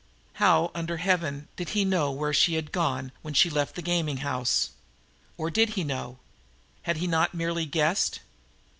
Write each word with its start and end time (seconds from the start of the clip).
How, 0.41 0.71
under 0.73 0.97
heaven, 0.97 1.47
did 1.55 1.69
he 1.77 1.85
know 1.85 2.09
where 2.11 2.33
she 2.33 2.55
had 2.55 2.71
gone 2.71 3.11
when 3.21 3.35
she 3.35 3.51
left 3.51 3.75
the 3.75 3.83
gaming 3.83 4.17
house? 4.25 4.71
Or 5.37 5.51
did 5.51 5.69
he 5.77 5.83
know? 5.83 6.17
Had 6.81 6.97
he 6.97 7.05
not 7.05 7.35
merely 7.35 7.67
guessed? 7.67 8.19